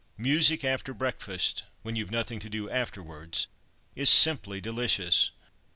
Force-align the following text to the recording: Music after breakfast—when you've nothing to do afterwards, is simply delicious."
Music 0.17 0.63
after 0.65 0.95
breakfast—when 0.95 1.95
you've 1.95 2.09
nothing 2.09 2.39
to 2.39 2.49
do 2.49 2.67
afterwards, 2.71 3.45
is 3.95 4.09
simply 4.09 4.59
delicious." 4.59 5.29